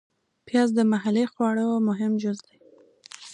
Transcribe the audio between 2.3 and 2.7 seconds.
دی